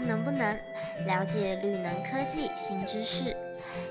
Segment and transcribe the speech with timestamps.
[0.00, 0.58] 能不能
[1.06, 3.36] 了解绿能科技新知识？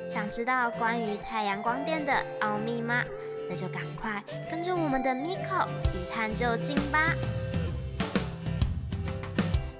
[0.07, 3.03] 想知道关于太阳光电的奥秘吗？
[3.49, 7.15] 那就赶快跟着我们的 Miko 一探究竟吧！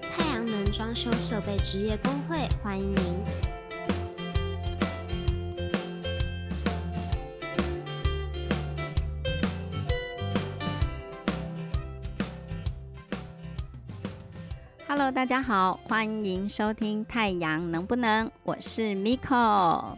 [0.02, 3.51] 太阳能装修设备职业工会欢迎您。
[14.94, 19.96] Hello，大家好，欢迎收听《太阳能不能》，我是 Miko。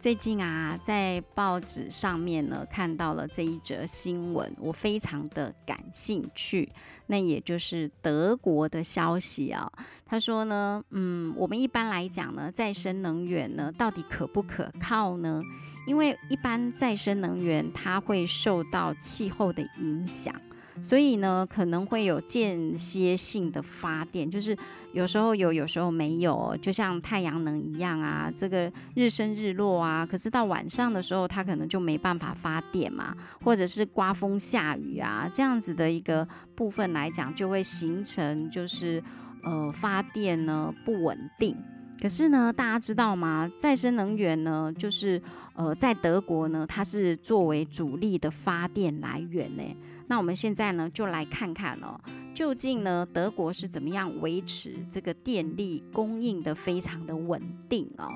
[0.00, 6.68] 最近啊，在报纸上面呢看到了这一则新闻，我非常的感兴趣。
[7.06, 9.70] 那也就是德国的消息啊，
[10.04, 15.40] 他说呢，嗯，我们一般来讲呢，再生能源呢到底可不可靠呢？
[15.86, 20.34] 因为一般再生能源它会受到气候的影响。
[20.80, 24.56] 所以呢，可能会有间歇性的发电，就是
[24.92, 30.06] 有时候有，有时候没有，就像太阳能一样啊，这个日升日落啊。
[30.06, 39.02] 可是到晚上的时候，它可能就没办法发电嘛，或者是刮风下雨啊，这样子的一个部分来讲，就会形成就是
[39.42, 41.56] 呃发电呢不稳定。
[42.00, 43.50] 可是呢，大家知道吗？
[43.56, 45.20] 再生能源呢，就是
[45.54, 49.62] 呃，在德国呢，它是作为主力的发电来源呢。
[50.08, 52.00] 那我们现在呢，就来看看哦，
[52.34, 58.08] 究竟呢，德国是怎么样维持这个电力供应的非常的稳定哦。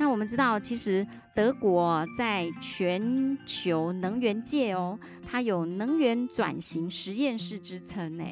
[0.00, 8.24] 那我们知道，其实德国在全球能源界哦，它有能源转型实验室之称呢。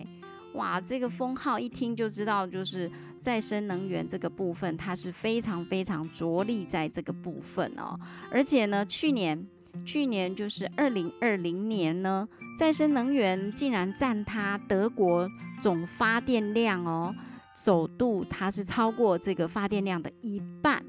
[0.55, 7.98] 哇，这个封号一听就知道，就是再生能源这个部分，它是非常非常着力在这个部分哦。
[8.31, 9.47] 而且呢，去年
[9.85, 12.27] 去年就是二零二零年呢，
[12.59, 15.29] 再生能源竟然占它德国
[15.61, 17.15] 总发电量哦，
[17.55, 20.83] 首度它是超过这个发电量的一半。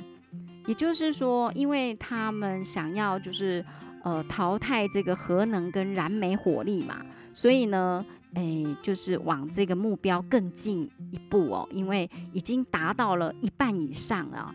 [0.65, 3.65] 也就是说，因为他们想要就是
[4.03, 7.01] 呃淘汰这个核能跟燃煤火力嘛，
[7.33, 8.05] 所以呢。
[8.33, 8.43] 哎，
[8.83, 14.53] 就是往这个目标更进一步哦，因为已经达到了一半以上了，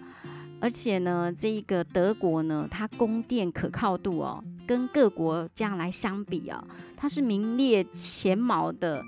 [0.63, 6.65] 而且呢，这一个德国呢，它供电可靠度哦，跟各国这样来相比啊，
[6.97, 9.03] 它是名列前茅的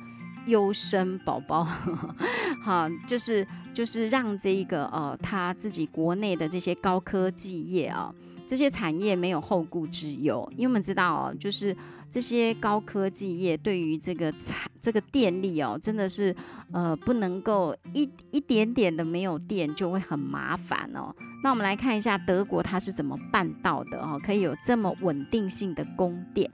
[0.46, 1.62] 优生宝宝，
[2.60, 8.12] 好，就是就是让这一个呃，他自己国内的这些高科技业啊。
[8.46, 11.74] 这些产业没有后顾之忧，因为我们知道哦，就是
[12.10, 16.36] 这些高科技业对于这个产这个电力哦，真的是
[16.70, 21.10] 呃不能够一一点点的没有电就会很麻烦哦。
[21.42, 26.50] 那我们来看一下德国它是怎么办到的哦，可以有这么稳定性的供电。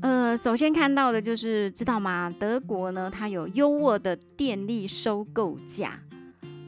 [0.00, 2.34] 呃，首先看到的就是知道吗？
[2.40, 6.00] 德国呢，它有优渥的电力收购价。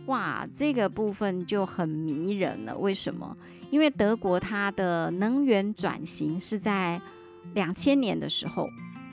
[0.06, 2.76] 哇，这个部分就很迷人了。
[2.76, 3.34] 为什么？
[3.70, 7.00] 因为德国它的能源转型是在
[7.54, 8.69] 两千年的时候，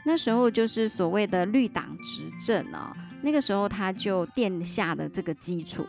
[0.05, 2.95] 那时候就是所谓的绿党执政啊。
[3.21, 5.85] 那个时候他就奠下了这个基础。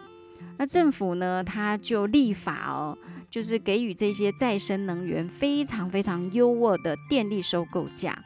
[0.57, 2.97] 那政府呢，他就立法哦，
[3.29, 8.17] 就是给予这些再生能源非常非常优渥的电力收购价。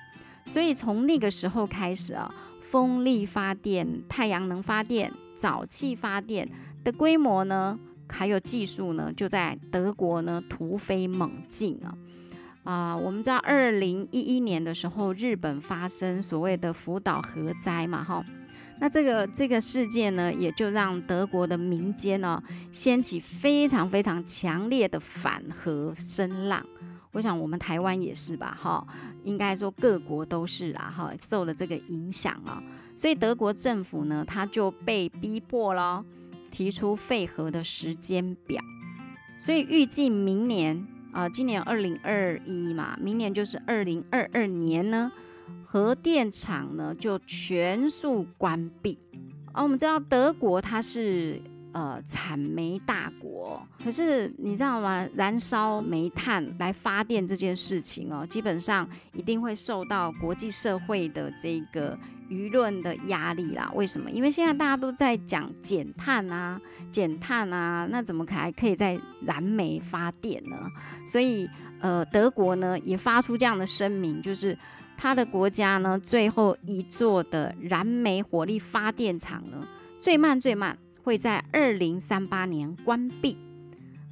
[0.44, 6.48] 所以从那个时候开始啊，风力发电、太阳能发电、沼气发电。
[6.84, 7.78] 的规模呢，
[8.09, 11.93] 还有技术呢，就在德国呢突飞猛进啊！
[12.68, 18.22] 啊，我们知道二零一一年的时候，日本发生所谓的福岛核灾嘛，哈，
[18.78, 26.62] 那这个这个事件呢，也就让德国的民间呢掀起非常非常强烈的反核声浪。
[27.12, 28.86] 我想我们台湾也是吧，哈，
[29.24, 32.62] 应该说各国都是啦，哈，受了这个影响啊，
[32.94, 36.04] 所以德国政府呢，他就被逼迫了。
[36.50, 38.62] 提出废核的时间表，
[39.38, 40.86] 所以预计明年
[41.18, 45.10] 啊，今年二零二一嘛，明年就是二零二二年呢，
[45.64, 48.96] 核电厂呢就全数关闭。
[49.53, 51.42] 啊，我们知道德国它是。
[51.70, 55.06] 呃，产煤大国，可是你知道吗？
[55.15, 61.97] 燃烧煤炭来发电这件事情哦，基本上一定会受到国际社会的这个
[62.28, 63.71] 舆论的压力啦。
[63.75, 64.10] 为什么？
[64.10, 66.60] 因为现在大家都在讲减碳啊，
[66.91, 70.57] 减碳啊，那怎么还可以在燃煤发电呢？
[71.07, 71.48] 所以，
[71.80, 74.57] 呃，德国呢也发出这样的声明，就是
[74.97, 79.66] 他的国家呢最后一座的燃煤火力发电厂呢，
[80.01, 80.77] 最慢最慢。
[81.04, 83.34] 会在二零三八年关闭，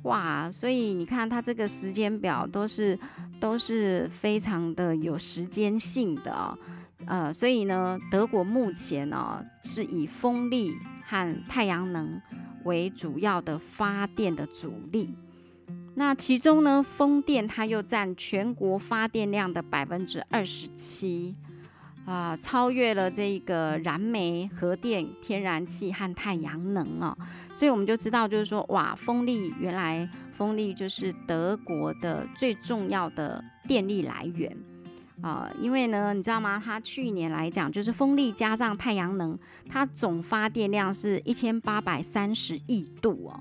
[0.04, 0.50] 哇！
[0.50, 2.98] 所以你看，它这个时间表都是
[3.38, 6.56] 都是非常的有时间性的啊，
[7.04, 12.20] 呃，所以呢，德国目前呢是以风力和太阳能
[12.64, 15.14] 为主要的发电的主力。
[15.94, 21.34] 那其中呢，风电它又占全国发电量的百分之二十七，
[22.04, 27.16] 啊，超越了这个燃煤、核电、天然气和太阳能啊。
[27.54, 34.54] 所以我们就知道，就是说，哇，风力原来风力就是德国的最重要的电力来源
[35.22, 35.50] 啊。
[35.58, 36.62] 因为呢，你知道吗？
[36.64, 43.40] 它去年来讲，就是风力加上太阳能，它总发电量是一千八百三十亿度哦。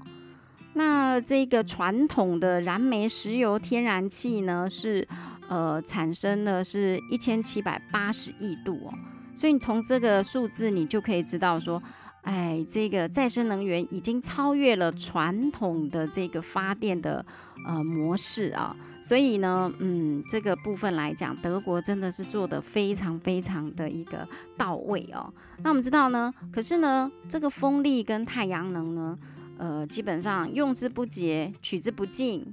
[0.73, 5.07] 那这个传统的燃煤、石油、天然气呢，是
[5.47, 8.93] 呃产生的是一千七百八十亿度哦，
[9.33, 11.81] 所以你从这个数字，你就可以知道说，
[12.25, 17.23] 哎，这个再生能源已经超越了传统的这个发电的
[17.67, 24.27] 呃模式啊，所以呢，嗯，这个部分来讲，德国真的是做的非常非常的一个
[24.57, 25.31] 到位哦。
[25.63, 29.17] 那我们知道呢，可是呢，这个风力跟太阳能呢？
[29.57, 32.43] 呃，基本上用之不竭，取之不尽。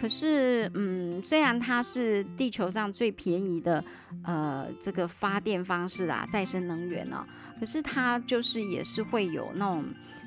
[0.00, 3.82] 可是，嗯，虽然它是地球上最便宜的，
[4.22, 7.26] 呃，这个发电方式啊，再生能源呢，
[7.58, 9.84] 可是它就是也是会有那种，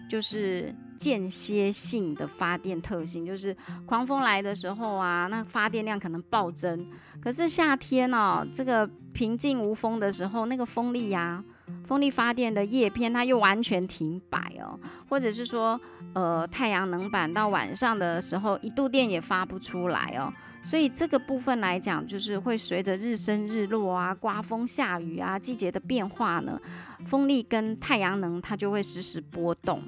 [0.10, 3.56] 就是间歇性的发电特性，就是
[3.86, 6.86] 狂风来的时候啊，那发电量可能暴增。
[7.22, 11.44] 可是夏天哦，这个平静无风的时候，那个风力呀。
[11.86, 14.80] 风力发电的叶片，它又完全停摆哦，
[15.10, 15.80] 或者是说，
[16.14, 20.32] 呃，太阳能板到晚上的时候，一度电也发不出来哦。
[20.64, 26.60] 所以这个部分来讲，就是会随着日升日落啊，刮风下雨啊，季节的变化呢，
[27.06, 29.82] 风力跟太阳能它就会时时波动。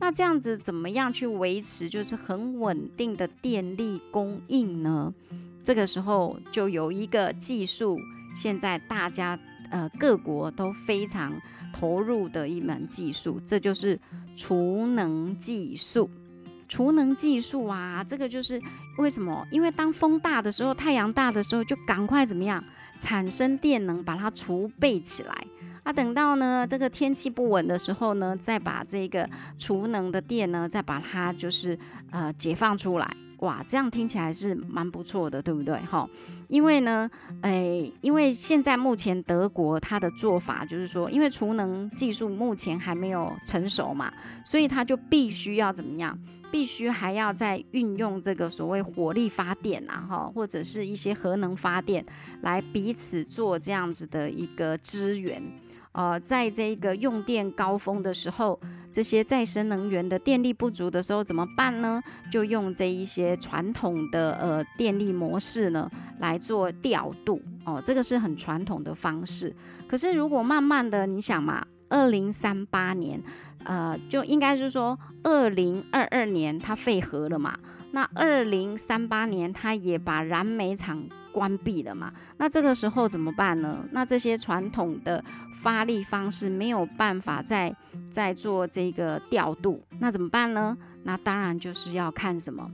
[0.00, 5.14] 那这样子怎么样去维持就是很稳定的电力供应呢？
[5.62, 7.98] 这个时候就有一个技术，
[8.34, 9.38] 现在大家。
[9.70, 11.32] 呃，各国都非常
[11.72, 13.98] 投入的一门技术，这就是
[14.36, 16.10] 储能技术。
[16.66, 18.60] 储能技术啊，这个就是
[18.98, 19.46] 为什么？
[19.50, 22.64] 因为当风大的时候，太阳大的时候，就赶快怎么样
[22.98, 25.46] 产生电能，把它储备起来。
[25.82, 29.28] 啊，等到呢这个天气不稳的时候呢，再把这个
[29.58, 31.78] 储能的电呢，再把它就是
[32.10, 33.16] 呃解放出来。
[33.44, 35.78] 哇，这样听起来是蛮不错的，对不对？
[35.80, 36.08] 哈，
[36.48, 37.08] 因为呢，
[37.42, 44.12] 诶，因为现在目前德国它的做法就是说，因为储能技术目前还没有成熟嘛，
[44.44, 46.18] 所以它就必须要怎么样？
[46.50, 52.04] 必须还要再运用这个所谓火力发电啊，哈，或者是一些核能发电
[52.42, 55.42] 来彼此做这样子的一个支援。
[55.90, 58.60] 呃，在这个用电高峰的时候，
[58.94, 62.00] 这些再生能源的电力不足的时候怎么办呢？
[62.30, 69.52] 就用这一些传统的呃电力模式呢来做调度哦，这个是很传统的方式。
[69.88, 73.20] 可是如果慢慢的，你想嘛，二零三八年，
[73.64, 77.58] 呃，就应该是说二零二二年它废核了嘛，
[77.90, 81.04] 那二零三八年它也把燃煤厂。
[81.34, 82.12] 关闭了嘛？
[82.38, 83.84] 那这个时候怎么办呢？
[83.90, 85.22] 那这些传统的
[85.52, 87.74] 发力方式没有办法再
[88.08, 90.76] 再做这个调度，那怎么办呢？
[91.02, 92.70] 那当然就是要看什么？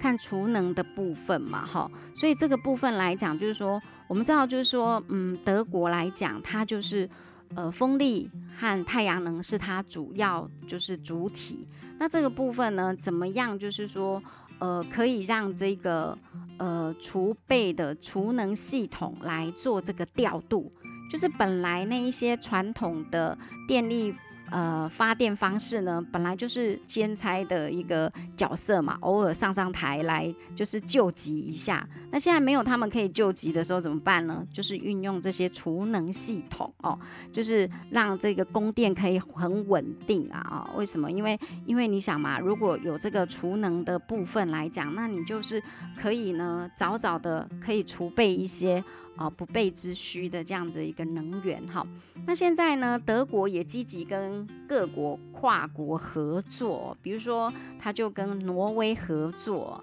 [0.00, 1.90] 看储能的部分嘛，哈。
[2.14, 7.10] 所以这个部分来讲，就是说我们知道，就是说，嗯，德国来讲，它就是
[7.56, 11.66] 呃风力和太阳能是它主要就是主体。
[11.98, 13.58] 那这个部分呢，怎么样？
[13.58, 14.22] 就是说。
[14.60, 16.18] 呃，可以让这个
[16.58, 20.70] 呃储备的储能系统来做这个调度，
[21.10, 23.36] 就是本来那一些传统的
[23.66, 24.14] 电力。
[24.50, 31.86] 呃，发电方式呢，本来就是兼差的一个角色嘛，偶尔上上台来就是救急一下。
[32.10, 34.46] 那现在没有他们可以救急的时候怎么办呢？
[34.52, 36.98] 就是运用这些储能系统哦，
[37.32, 40.70] 就是让这个供电可以很稳定啊啊！
[40.76, 41.10] 为什么？
[41.10, 45.62] 因为因为你想嘛，如果有这个储能的部分来讲，那你就是
[46.00, 48.82] 可以呢，早早的可以储备一些。
[49.18, 51.84] 啊，不备之需的这样子一个能源哈。
[52.28, 59.82] 那现在呢，德国也积极跟各国跨国合作，比如说，他就跟挪威合作。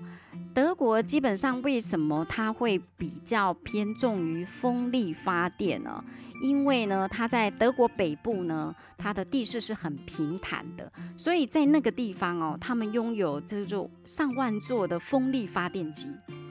[0.54, 6.04] 德国基本上为什么它会比较偏重于风力发电呢？
[6.44, 16.08] 因为呢，它在德国北部呢，它的地势是很平坦的，所以在那个地方哦，他们拥有这座上万座的风力发电机，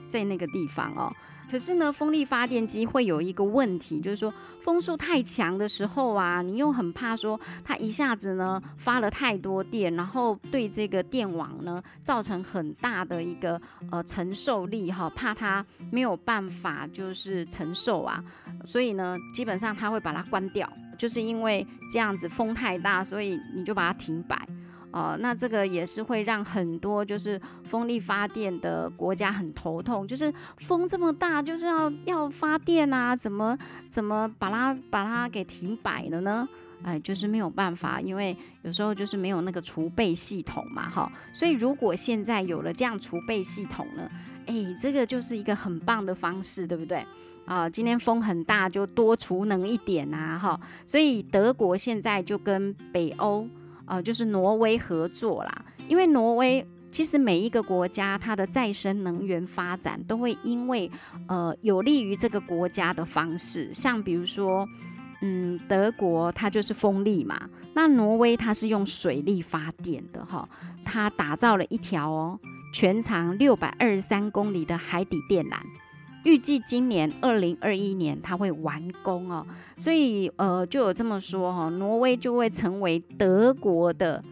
[0.09, 1.15] 在那个地方哦。
[1.51, 13.61] 可是呢，风力发电机会有一个问题，就是说风速太强的时候啊，你又很怕说它一下子呢发了太多电，然后对这个电网呢造成很大的一个
[13.91, 18.23] 呃承受力哈，怕它没有办法就是承受啊，
[18.65, 20.69] 所以呢，基本上它会把它关掉。
[20.97, 24.49] 就是因为这样子风太大，所以你就把它停摆。
[24.95, 33.59] 哦，那这个也是会让很多就是风力发电的国家很头痛，就是风这么大，就是要要发电啊，怎么
[33.89, 36.49] 怎么把它把它给停摆了呢？
[36.85, 41.11] 哎，就是没有办法，因为有时候就是没有那个储备系统嘛，哈。
[41.33, 44.09] 所以如果现在有了这样储备系统呢，
[44.47, 47.05] 哎，这个就是一个很棒的方式，对不对？
[47.47, 50.61] 啊，今天风很大，就多储能一点啊，哈。
[50.87, 53.49] 所以德国现在就跟北欧。
[53.87, 60.91] 呃，就是挪威合作啦，因为挪威其实每一个国家它的再生能源发展都会因为
[61.27, 64.67] 呃有利于这个国家的方式，像比如说，
[65.23, 70.49] 嗯，德国它就是风力嘛，那挪威它是用水力发电的哈，
[70.85, 72.39] 它打造了一条哦
[72.73, 75.59] 全长六百二十三公里的海底电缆。
[76.25, 84.23] 预计今年二零二一年它会完工哦，所以呃就有这么说哈，挪威就会成为德国的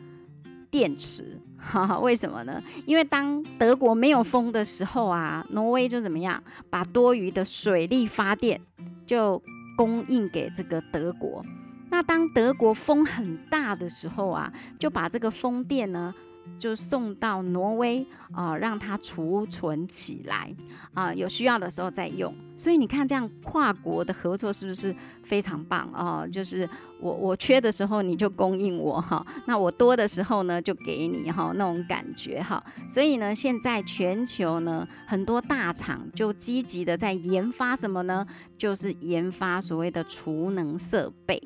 [0.70, 2.62] 电池，哈哈，为什么呢？
[2.87, 8.61] 因为当德国没有风的时候啊，挪威就怎么样，把多余的水力发电
[9.06, 9.42] 就
[9.76, 11.44] 供应给这个德国。
[11.90, 16.14] 那当德国风很大的时候啊，就把这个风电呢。
[16.58, 20.54] 就送到挪威啊，让它储存起来
[20.94, 22.32] 啊，有需要的时候再用。
[22.56, 24.94] 所以你看，这样跨国的合作是不是
[25.25, 26.28] 非常棒哦？
[26.30, 26.68] 就是
[27.00, 32.62] 我我缺的时候你就供应我哈，那我多的时候呢就给你哈，那种感觉哈。
[32.87, 38.25] 所以呢，现在全球呢很多大厂就积极的在研发什么呢？
[38.56, 41.42] 就是研发所谓的储能设备。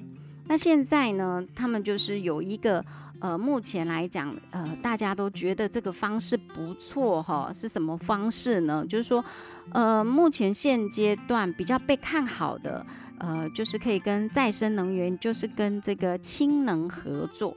[0.48, 2.84] 那现在呢，他们就是有一个。
[3.18, 7.50] 呃，目前来讲，呃，大家都觉得这个方式不错哈。
[7.50, 8.84] 是什么方式呢？
[8.86, 9.24] 就是说，
[9.72, 12.84] 呃，目前现阶段比较被看好的，
[13.16, 17.56] 呃，就是可以跟再生能源，就是跟这个氢能合作，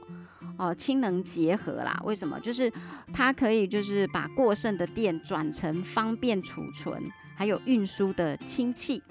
[0.56, 2.00] 哦，氢能结合啦。
[2.04, 2.40] 为什么？
[2.40, 2.72] 就是
[3.12, 7.02] 它可以就是把过剩的电转成方便储存
[7.36, 9.02] 还有运输的氢气。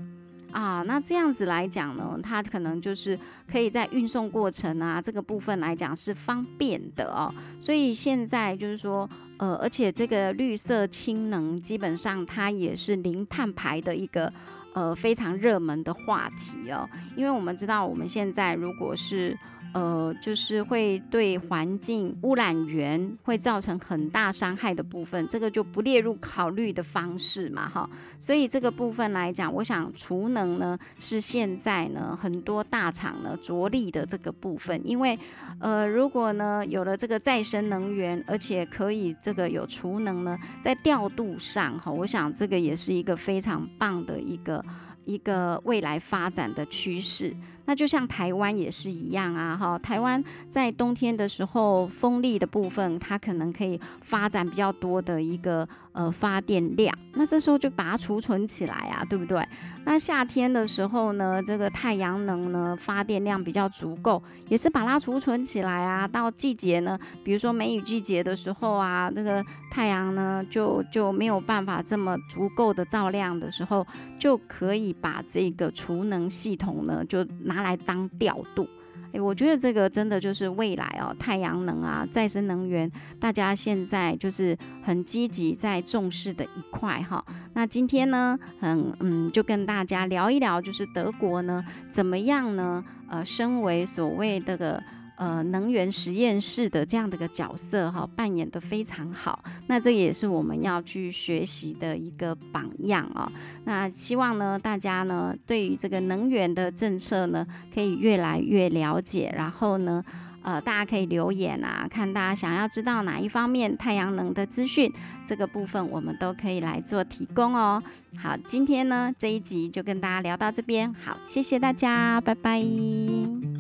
[0.51, 3.18] 啊，那这样子来讲呢，它可能就是
[3.51, 7.34] 可以在运送过程啊这个部分来讲是方便的哦。
[7.60, 14.32] 所以现在就是说，呃，而且这个绿色氢能基本上它也是零碳排的一个
[14.74, 16.89] 呃非常热门的话题哦。
[17.15, 19.38] 因为我们知道我们现在如果是
[19.73, 27.89] 呃，就是会对环境污染源会造成很大伤害的部分，这个就不列入考虑的方式嘛，哈。
[28.17, 35.17] 所以这个部分来讲，我想储能呢是现在呢很多大厂呢着力的这个部分，因为
[35.59, 44.63] 呃，如果呢有了这个再生能源，而且可以这个有储能呢，在调度上哈，我想这个也是一个非常棒的一个
[45.05, 47.35] 一个未来发展的趋势。
[47.69, 59.47] 那就像台湾也是一样啊，哈，台湾在冬天的时候，风力的部分它可能可以发展比较多的一个呃发电量，那这时候就把它储存起来啊，对不对？
[59.85, 66.07] 那夏天的时候呢，这个太阳能呢发电量比较足够，也是把它储存起来啊。
[66.07, 73.85] 到季节呢，比如说梅雨季节的时候啊，那个太阳呢就就没有办法这么足够的照亮的时候，
[74.17, 77.58] 就可以把这个储能系统呢就拿。
[77.59, 78.65] 拿来当调度，
[79.11, 82.89] 诶，我觉得这个真的就是未来哦，太阳能啊，再生能源，
[83.19, 87.23] 大家现在就是很积极在重视的一块哈。
[87.53, 92.83] 那今天呢，很嗯，就跟大家聊一聊，就是德国呢怎么样呢？
[93.09, 94.81] 呃，身为所谓这个。
[95.19, 99.43] 呃，能源实验室的这样的一个角色哈，扮演的非常好。
[99.67, 103.29] 那这也是我们要去学习的一个榜样啊。
[103.65, 109.29] 那希望呢，大家呢，对于这个能源的政策呢，可以越来越了解。
[109.35, 110.01] 然后呢，
[110.41, 114.89] 呃，大家可以留言啊，看大家想要知道哪一方面太阳能的资讯，
[115.25, 117.83] 这个部分我们都可以来做提供哦。
[118.15, 123.58] 好，今天呢这一集就跟大家聊到这边，好，谢谢大家，拜拜。